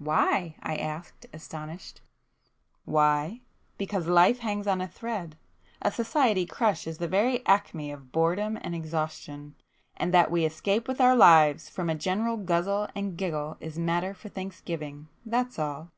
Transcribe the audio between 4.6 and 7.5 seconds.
on a thread,—a society crush is the very